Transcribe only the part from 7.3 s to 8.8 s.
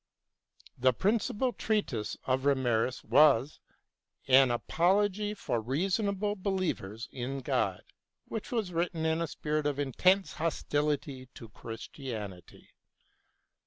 God," which was